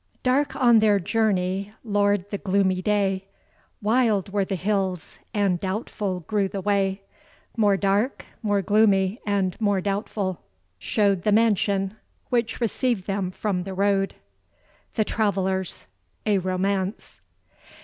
Dark 0.23 0.55
on 0.55 0.79
their 0.79 0.99
journey 0.99 1.73
lour'd 1.83 2.31
the 2.31 2.39
gloomy 2.39 2.81
day, 2.81 3.27
Wild 3.83 4.33
were 4.33 4.43
the 4.43 4.55
hills, 4.55 5.19
and 5.31 5.59
doubtful 5.59 6.21
grew 6.21 6.47
the 6.47 6.59
way; 6.59 7.03
More 7.55 7.77
dark, 7.77 8.25
more 8.41 8.63
gloomy, 8.63 9.21
and 9.27 9.55
more 9.61 9.79
doubtful, 9.79 10.41
show'd 10.79 11.21
The 11.21 11.31
mansion, 11.31 11.97
which 12.29 12.59
received 12.59 13.05
them 13.05 13.29
from 13.29 13.61
the 13.61 13.75
road. 13.75 14.15
THE 14.95 15.05
TRAVELLERS, 15.05 15.85
A 16.25 16.39
ROMANCE. 16.39 17.21